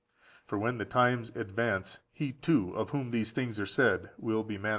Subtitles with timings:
[0.47, 4.55] For when the times advance, he too, of whom these thing are said, will be
[4.57, 4.69] manifested.